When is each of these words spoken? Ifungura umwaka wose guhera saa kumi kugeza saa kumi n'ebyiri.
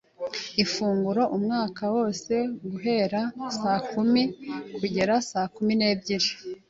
Ifungura 0.63 1.23
umwaka 1.35 1.83
wose 1.95 2.33
guhera 2.71 3.21
saa 3.59 3.81
kumi 3.91 4.23
kugeza 4.79 5.15
saa 5.29 5.49
kumi 5.55 5.73
n'ebyiri. 5.79 6.29